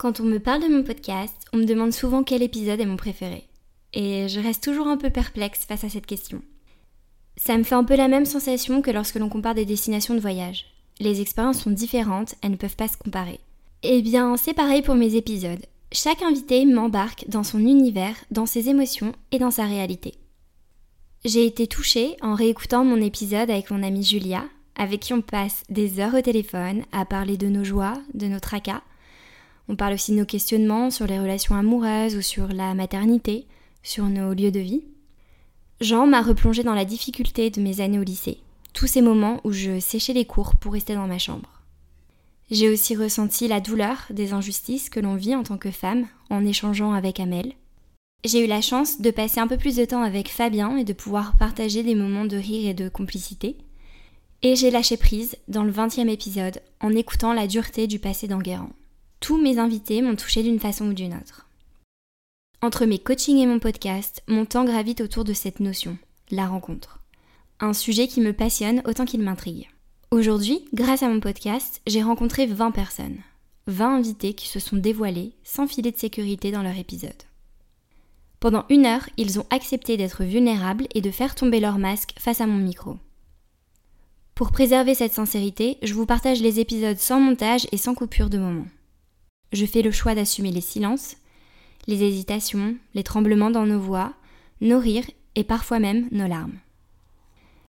quand 0.00 0.18
on 0.18 0.24
me 0.24 0.38
parle 0.38 0.62
de 0.62 0.74
mon 0.74 0.82
podcast, 0.82 1.34
on 1.52 1.58
me 1.58 1.66
demande 1.66 1.92
souvent 1.92 2.22
quel 2.22 2.42
épisode 2.42 2.80
est 2.80 2.86
mon 2.86 2.96
préféré. 2.96 3.44
Et 3.92 4.28
je 4.28 4.40
reste 4.40 4.64
toujours 4.64 4.88
un 4.88 4.96
peu 4.96 5.10
perplexe 5.10 5.66
face 5.66 5.84
à 5.84 5.90
cette 5.90 6.06
question. 6.06 6.40
Ça 7.36 7.58
me 7.58 7.64
fait 7.64 7.74
un 7.74 7.84
peu 7.84 7.96
la 7.96 8.08
même 8.08 8.24
sensation 8.24 8.80
que 8.80 8.90
lorsque 8.90 9.16
l'on 9.16 9.28
compare 9.28 9.54
des 9.54 9.66
destinations 9.66 10.14
de 10.14 10.20
voyage. 10.20 10.64
Les 11.00 11.20
expériences 11.20 11.60
sont 11.60 11.70
différentes, 11.70 12.34
elles 12.40 12.52
ne 12.52 12.56
peuvent 12.56 12.76
pas 12.76 12.88
se 12.88 12.96
comparer. 12.96 13.40
Eh 13.82 14.00
bien, 14.00 14.38
c'est 14.38 14.54
pareil 14.54 14.80
pour 14.80 14.94
mes 14.94 15.16
épisodes. 15.16 15.66
Chaque 15.92 16.22
invité 16.22 16.64
m'embarque 16.64 17.26
dans 17.28 17.44
son 17.44 17.58
univers, 17.58 18.16
dans 18.30 18.46
ses 18.46 18.70
émotions 18.70 19.12
et 19.32 19.38
dans 19.38 19.50
sa 19.50 19.66
réalité. 19.66 20.14
J'ai 21.26 21.44
été 21.44 21.66
touchée 21.66 22.16
en 22.22 22.34
réécoutant 22.34 22.86
mon 22.86 23.02
épisode 23.02 23.50
avec 23.50 23.70
mon 23.70 23.82
amie 23.82 24.04
Julia, 24.04 24.44
avec 24.76 25.00
qui 25.00 25.12
on 25.12 25.20
passe 25.20 25.62
des 25.68 26.00
heures 26.00 26.14
au 26.14 26.22
téléphone 26.22 26.84
à 26.90 27.04
parler 27.04 27.36
de 27.36 27.48
nos 27.48 27.64
joies, 27.64 28.00
de 28.14 28.28
nos 28.28 28.40
tracas, 28.40 28.80
on 29.68 29.76
parle 29.76 29.94
aussi 29.94 30.12
de 30.12 30.18
nos 30.18 30.26
questionnements 30.26 30.90
sur 30.90 31.06
les 31.06 31.18
relations 31.18 31.54
amoureuses 31.54 32.16
ou 32.16 32.22
sur 32.22 32.48
la 32.48 32.74
maternité, 32.74 33.46
sur 33.82 34.04
nos 34.06 34.34
lieux 34.34 34.50
de 34.50 34.60
vie. 34.60 34.82
Jean 35.80 36.06
m'a 36.06 36.22
replongé 36.22 36.62
dans 36.62 36.74
la 36.74 36.84
difficulté 36.84 37.50
de 37.50 37.60
mes 37.60 37.80
années 37.80 37.98
au 37.98 38.02
lycée, 38.02 38.38
tous 38.72 38.86
ces 38.86 39.00
moments 39.00 39.40
où 39.44 39.52
je 39.52 39.80
séchais 39.80 40.12
les 40.12 40.26
cours 40.26 40.56
pour 40.56 40.72
rester 40.72 40.94
dans 40.94 41.06
ma 41.06 41.18
chambre. 41.18 41.60
J'ai 42.50 42.68
aussi 42.68 42.96
ressenti 42.96 43.46
la 43.46 43.60
douleur 43.60 44.06
des 44.10 44.32
injustices 44.32 44.90
que 44.90 44.98
l'on 45.00 45.14
vit 45.14 45.36
en 45.36 45.44
tant 45.44 45.56
que 45.56 45.70
femme 45.70 46.06
en 46.30 46.44
échangeant 46.44 46.92
avec 46.92 47.20
Amel. 47.20 47.52
J'ai 48.24 48.44
eu 48.44 48.48
la 48.48 48.60
chance 48.60 49.00
de 49.00 49.10
passer 49.10 49.40
un 49.40 49.46
peu 49.46 49.56
plus 49.56 49.76
de 49.76 49.84
temps 49.84 50.02
avec 50.02 50.28
Fabien 50.28 50.76
et 50.76 50.84
de 50.84 50.92
pouvoir 50.92 51.36
partager 51.38 51.82
des 51.82 51.94
moments 51.94 52.26
de 52.26 52.36
rire 52.36 52.68
et 52.68 52.74
de 52.74 52.88
complicité. 52.88 53.56
Et 54.42 54.56
j'ai 54.56 54.70
lâché 54.70 54.96
prise 54.96 55.36
dans 55.48 55.64
le 55.64 55.72
20e 55.72 56.08
épisode 56.08 56.60
en 56.80 56.94
écoutant 56.94 57.32
la 57.32 57.46
dureté 57.46 57.86
du 57.86 57.98
passé 57.98 58.26
d'Enguerrand. 58.26 58.70
Tous 59.20 59.36
mes 59.36 59.58
invités 59.58 60.00
m'ont 60.00 60.16
touché 60.16 60.42
d'une 60.42 60.58
façon 60.58 60.86
ou 60.86 60.92
d'une 60.94 61.12
autre. 61.12 61.46
Entre 62.62 62.86
mes 62.86 62.98
coachings 62.98 63.36
et 63.36 63.46
mon 63.46 63.58
podcast, 63.58 64.22
mon 64.26 64.46
temps 64.46 64.64
gravite 64.64 65.02
autour 65.02 65.24
de 65.24 65.34
cette 65.34 65.60
notion, 65.60 65.98
la 66.30 66.48
rencontre. 66.48 67.00
Un 67.60 67.74
sujet 67.74 68.08
qui 68.08 68.22
me 68.22 68.32
passionne 68.32 68.82
autant 68.86 69.04
qu'il 69.04 69.20
m'intrigue. 69.20 69.68
Aujourd'hui, 70.10 70.64
grâce 70.72 71.02
à 71.02 71.08
mon 71.08 71.20
podcast, 71.20 71.82
j'ai 71.86 72.02
rencontré 72.02 72.46
20 72.46 72.70
personnes. 72.70 73.18
20 73.66 73.96
invités 73.96 74.32
qui 74.32 74.48
se 74.48 74.58
sont 74.58 74.76
dévoilés 74.76 75.34
sans 75.44 75.66
filet 75.66 75.92
de 75.92 75.98
sécurité 75.98 76.50
dans 76.50 76.62
leur 76.62 76.78
épisode. 76.78 77.12
Pendant 78.40 78.64
une 78.70 78.86
heure, 78.86 79.06
ils 79.18 79.38
ont 79.38 79.46
accepté 79.50 79.98
d'être 79.98 80.24
vulnérables 80.24 80.86
et 80.94 81.02
de 81.02 81.10
faire 81.10 81.34
tomber 81.34 81.60
leur 81.60 81.78
masque 81.78 82.14
face 82.18 82.40
à 82.40 82.46
mon 82.46 82.56
micro. 82.56 82.96
Pour 84.34 84.50
préserver 84.50 84.94
cette 84.94 85.12
sincérité, 85.12 85.76
je 85.82 85.92
vous 85.92 86.06
partage 86.06 86.40
les 86.40 86.58
épisodes 86.58 86.98
sans 86.98 87.20
montage 87.20 87.66
et 87.70 87.76
sans 87.76 87.94
coupure 87.94 88.30
de 88.30 88.38
moment 88.38 88.66
je 89.52 89.66
fais 89.66 89.82
le 89.82 89.90
choix 89.90 90.14
d'assumer 90.14 90.50
les 90.50 90.60
silences, 90.60 91.16
les 91.86 92.02
hésitations, 92.02 92.76
les 92.94 93.02
tremblements 93.02 93.50
dans 93.50 93.66
nos 93.66 93.80
voix, 93.80 94.12
nos 94.60 94.78
rires 94.78 95.10
et 95.34 95.44
parfois 95.44 95.78
même 95.78 96.08
nos 96.12 96.26
larmes. 96.26 96.58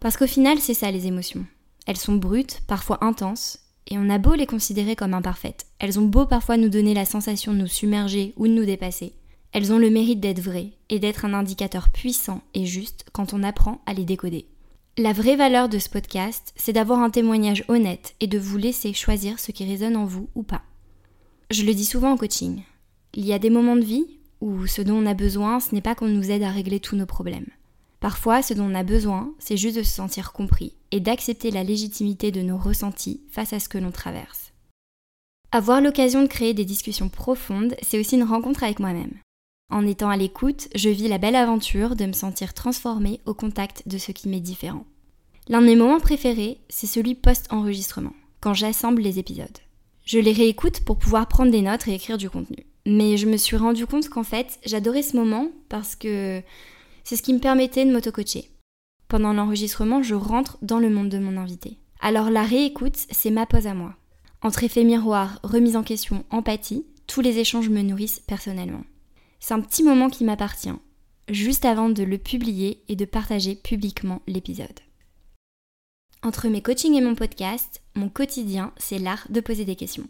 Parce 0.00 0.16
qu'au 0.16 0.26
final, 0.26 0.58
c'est 0.58 0.74
ça 0.74 0.90
les 0.90 1.06
émotions. 1.06 1.46
Elles 1.86 1.96
sont 1.96 2.16
brutes, 2.16 2.62
parfois 2.66 3.04
intenses, 3.04 3.58
et 3.88 3.98
on 3.98 4.10
a 4.10 4.18
beau 4.18 4.34
les 4.34 4.46
considérer 4.46 4.96
comme 4.96 5.14
imparfaites. 5.14 5.66
Elles 5.78 5.98
ont 5.98 6.06
beau 6.06 6.26
parfois 6.26 6.56
nous 6.56 6.68
donner 6.68 6.94
la 6.94 7.04
sensation 7.04 7.52
de 7.52 7.58
nous 7.58 7.66
submerger 7.66 8.32
ou 8.36 8.46
de 8.46 8.52
nous 8.52 8.64
dépasser. 8.64 9.14
Elles 9.52 9.72
ont 9.72 9.78
le 9.78 9.90
mérite 9.90 10.20
d'être 10.20 10.40
vraies 10.40 10.72
et 10.88 10.98
d'être 10.98 11.24
un 11.24 11.34
indicateur 11.34 11.90
puissant 11.90 12.40
et 12.54 12.64
juste 12.64 13.04
quand 13.12 13.34
on 13.34 13.42
apprend 13.42 13.82
à 13.86 13.92
les 13.92 14.04
décoder. 14.04 14.46
La 14.98 15.12
vraie 15.12 15.36
valeur 15.36 15.68
de 15.68 15.78
ce 15.78 15.88
podcast, 15.88 16.52
c'est 16.56 16.72
d'avoir 16.72 17.00
un 17.00 17.10
témoignage 17.10 17.64
honnête 17.68 18.14
et 18.20 18.26
de 18.26 18.38
vous 18.38 18.56
laisser 18.56 18.92
choisir 18.92 19.38
ce 19.38 19.52
qui 19.52 19.64
résonne 19.64 19.96
en 19.96 20.04
vous 20.04 20.28
ou 20.34 20.42
pas. 20.42 20.62
Je 21.52 21.66
le 21.66 21.74
dis 21.74 21.84
souvent 21.84 22.12
en 22.12 22.16
coaching. 22.16 22.62
Il 23.12 23.26
y 23.26 23.34
a 23.34 23.38
des 23.38 23.50
moments 23.50 23.76
de 23.76 23.84
vie 23.84 24.06
où 24.40 24.66
ce 24.66 24.80
dont 24.80 24.94
on 24.94 25.04
a 25.04 25.12
besoin, 25.12 25.60
ce 25.60 25.74
n'est 25.74 25.82
pas 25.82 25.94
qu'on 25.94 26.08
nous 26.08 26.30
aide 26.30 26.42
à 26.42 26.50
régler 26.50 26.80
tous 26.80 26.96
nos 26.96 27.04
problèmes. 27.04 27.48
Parfois, 28.00 28.40
ce 28.40 28.54
dont 28.54 28.64
on 28.64 28.74
a 28.74 28.82
besoin, 28.82 29.34
c'est 29.38 29.58
juste 29.58 29.76
de 29.76 29.82
se 29.82 29.92
sentir 29.92 30.32
compris 30.32 30.72
et 30.92 31.00
d'accepter 31.00 31.50
la 31.50 31.62
légitimité 31.62 32.30
de 32.30 32.40
nos 32.40 32.56
ressentis 32.56 33.20
face 33.30 33.52
à 33.52 33.60
ce 33.60 33.68
que 33.68 33.76
l'on 33.76 33.90
traverse. 33.90 34.54
Avoir 35.50 35.82
l'occasion 35.82 36.22
de 36.22 36.26
créer 36.26 36.54
des 36.54 36.64
discussions 36.64 37.10
profondes, 37.10 37.76
c'est 37.82 38.00
aussi 38.00 38.16
une 38.16 38.22
rencontre 38.22 38.64
avec 38.64 38.80
moi-même. 38.80 39.12
En 39.70 39.86
étant 39.86 40.08
à 40.08 40.16
l'écoute, 40.16 40.68
je 40.74 40.88
vis 40.88 41.08
la 41.08 41.18
belle 41.18 41.36
aventure 41.36 41.96
de 41.96 42.06
me 42.06 42.12
sentir 42.12 42.54
transformée 42.54 43.20
au 43.26 43.34
contact 43.34 43.86
de 43.86 43.98
ce 43.98 44.12
qui 44.12 44.30
m'est 44.30 44.40
différent. 44.40 44.86
L'un 45.48 45.60
de 45.60 45.66
mes 45.66 45.76
moments 45.76 46.00
préférés, 46.00 46.60
c'est 46.70 46.86
celui 46.86 47.14
post-enregistrement, 47.14 48.14
quand 48.40 48.54
j'assemble 48.54 49.02
les 49.02 49.18
épisodes. 49.18 49.58
Je 50.12 50.18
les 50.18 50.32
réécoute 50.32 50.80
pour 50.80 50.98
pouvoir 50.98 51.26
prendre 51.26 51.50
des 51.50 51.62
notes 51.62 51.88
et 51.88 51.94
écrire 51.94 52.18
du 52.18 52.28
contenu. 52.28 52.66
Mais 52.84 53.16
je 53.16 53.26
me 53.26 53.38
suis 53.38 53.56
rendu 53.56 53.86
compte 53.86 54.10
qu'en 54.10 54.24
fait, 54.24 54.58
j'adorais 54.62 55.00
ce 55.00 55.16
moment 55.16 55.48
parce 55.70 55.96
que 55.96 56.42
c'est 57.02 57.16
ce 57.16 57.22
qui 57.22 57.32
me 57.32 57.38
permettait 57.38 57.86
de 57.86 57.90
m'auto-coacher. 57.90 58.50
Pendant 59.08 59.32
l'enregistrement, 59.32 60.02
je 60.02 60.14
rentre 60.14 60.58
dans 60.60 60.78
le 60.78 60.90
monde 60.90 61.08
de 61.08 61.18
mon 61.18 61.38
invité. 61.38 61.78
Alors 61.98 62.28
la 62.28 62.42
réécoute, 62.42 62.98
c'est 63.10 63.30
ma 63.30 63.46
pause 63.46 63.66
à 63.66 63.72
moi. 63.72 63.94
Entre 64.42 64.64
effet 64.64 64.84
miroir, 64.84 65.40
remise 65.44 65.76
en 65.76 65.82
question, 65.82 66.26
empathie, 66.28 66.84
tous 67.06 67.22
les 67.22 67.38
échanges 67.38 67.70
me 67.70 67.80
nourrissent 67.80 68.20
personnellement. 68.20 68.84
C'est 69.40 69.54
un 69.54 69.62
petit 69.62 69.82
moment 69.82 70.10
qui 70.10 70.24
m'appartient, 70.24 70.68
juste 71.30 71.64
avant 71.64 71.88
de 71.88 72.02
le 72.02 72.18
publier 72.18 72.82
et 72.90 72.96
de 72.96 73.06
partager 73.06 73.54
publiquement 73.54 74.20
l'épisode. 74.26 74.78
Entre 76.24 76.46
mes 76.46 76.62
coachings 76.62 76.94
et 76.94 77.00
mon 77.00 77.16
podcast, 77.16 77.82
mon 77.96 78.08
quotidien, 78.08 78.72
c'est 78.76 79.00
l'art 79.00 79.26
de 79.28 79.40
poser 79.40 79.64
des 79.64 79.74
questions. 79.74 80.06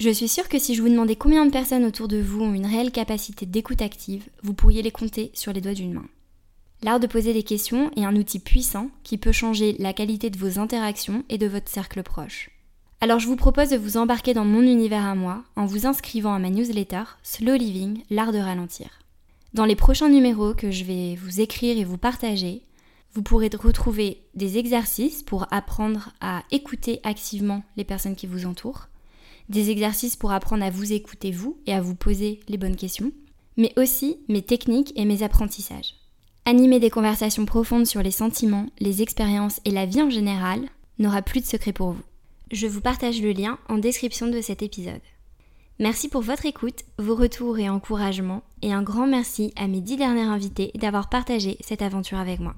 Je 0.00 0.08
suis 0.08 0.26
sûre 0.26 0.48
que 0.48 0.58
si 0.58 0.74
je 0.74 0.80
vous 0.80 0.88
demandais 0.88 1.16
combien 1.16 1.44
de 1.44 1.50
personnes 1.50 1.84
autour 1.84 2.08
de 2.08 2.16
vous 2.16 2.40
ont 2.40 2.54
une 2.54 2.64
réelle 2.64 2.90
capacité 2.90 3.44
d'écoute 3.44 3.82
active, 3.82 4.24
vous 4.42 4.54
pourriez 4.54 4.80
les 4.80 4.90
compter 4.90 5.30
sur 5.34 5.52
les 5.52 5.60
doigts 5.60 5.74
d'une 5.74 5.92
main. 5.92 6.06
L'art 6.82 6.98
de 6.98 7.06
poser 7.06 7.34
des 7.34 7.42
questions 7.42 7.90
est 7.94 8.06
un 8.06 8.16
outil 8.16 8.38
puissant 8.38 8.88
qui 9.02 9.18
peut 9.18 9.32
changer 9.32 9.76
la 9.78 9.92
qualité 9.92 10.30
de 10.30 10.38
vos 10.38 10.58
interactions 10.58 11.24
et 11.28 11.36
de 11.36 11.46
votre 11.46 11.68
cercle 11.68 12.02
proche. 12.02 12.48
Alors 13.02 13.18
je 13.18 13.26
vous 13.26 13.36
propose 13.36 13.68
de 13.68 13.76
vous 13.76 13.98
embarquer 13.98 14.32
dans 14.32 14.46
mon 14.46 14.62
univers 14.62 15.04
à 15.04 15.14
moi 15.14 15.44
en 15.56 15.66
vous 15.66 15.86
inscrivant 15.86 16.32
à 16.32 16.38
ma 16.38 16.48
newsletter 16.48 17.02
Slow 17.22 17.56
Living, 17.56 18.02
l'art 18.08 18.32
de 18.32 18.38
ralentir. 18.38 18.88
Dans 19.52 19.66
les 19.66 19.76
prochains 19.76 20.08
numéros 20.08 20.54
que 20.54 20.70
je 20.70 20.84
vais 20.84 21.16
vous 21.16 21.42
écrire 21.42 21.76
et 21.76 21.84
vous 21.84 21.98
partager, 21.98 22.62
vous 23.14 23.22
pourrez 23.22 23.48
retrouver 23.56 24.22
des 24.34 24.58
exercices 24.58 25.22
pour 25.22 25.46
apprendre 25.52 26.10
à 26.20 26.42
écouter 26.50 27.00
activement 27.04 27.62
les 27.76 27.84
personnes 27.84 28.16
qui 28.16 28.26
vous 28.26 28.44
entourent, 28.44 28.88
des 29.48 29.70
exercices 29.70 30.16
pour 30.16 30.32
apprendre 30.32 30.64
à 30.64 30.70
vous 30.70 30.92
écouter 30.92 31.30
vous 31.30 31.58
et 31.66 31.72
à 31.72 31.80
vous 31.80 31.94
poser 31.94 32.40
les 32.48 32.56
bonnes 32.56 32.76
questions, 32.76 33.12
mais 33.56 33.72
aussi 33.76 34.18
mes 34.28 34.42
techniques 34.42 34.92
et 34.96 35.04
mes 35.04 35.22
apprentissages. 35.22 35.94
Animer 36.44 36.80
des 36.80 36.90
conversations 36.90 37.46
profondes 37.46 37.86
sur 37.86 38.02
les 38.02 38.10
sentiments, 38.10 38.66
les 38.80 39.00
expériences 39.00 39.60
et 39.64 39.70
la 39.70 39.86
vie 39.86 40.02
en 40.02 40.10
général 40.10 40.60
n'aura 40.98 41.22
plus 41.22 41.40
de 41.40 41.46
secret 41.46 41.72
pour 41.72 41.92
vous. 41.92 42.02
Je 42.50 42.66
vous 42.66 42.80
partage 42.80 43.22
le 43.22 43.32
lien 43.32 43.58
en 43.68 43.78
description 43.78 44.26
de 44.26 44.40
cet 44.40 44.62
épisode. 44.62 45.00
Merci 45.78 46.08
pour 46.08 46.20
votre 46.20 46.46
écoute, 46.46 46.84
vos 46.98 47.14
retours 47.14 47.58
et 47.58 47.68
encouragements, 47.68 48.42
et 48.62 48.72
un 48.72 48.82
grand 48.82 49.06
merci 49.06 49.52
à 49.56 49.66
mes 49.66 49.80
dix 49.80 49.96
derniers 49.96 50.22
invités 50.22 50.70
d'avoir 50.74 51.08
partagé 51.08 51.56
cette 51.60 51.82
aventure 51.82 52.18
avec 52.18 52.40
moi. 52.40 52.52